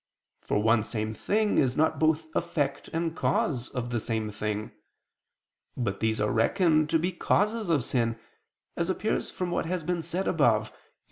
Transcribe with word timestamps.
For 0.39 0.57
one 0.57 0.83
same 0.83 1.13
thing 1.13 1.59
is 1.59 1.77
not 1.77 1.99
both 1.99 2.25
effect 2.35 2.87
and 2.91 3.15
cause 3.15 3.69
of 3.69 3.91
the 3.91 3.99
same 3.99 4.31
thing. 4.31 4.71
But 5.77 5.99
these 5.99 6.19
are 6.19 6.31
reckoned 6.31 6.89
to 6.89 6.97
be 6.97 7.11
causes 7.11 7.69
of 7.69 7.83
sin, 7.83 8.17
as 8.75 8.89
appears 8.89 9.29
from 9.29 9.51
what 9.51 9.67
has 9.67 9.83
been 9.83 10.01
said 10.01 10.27
above 10.27 10.71
(Q. 10.71 10.77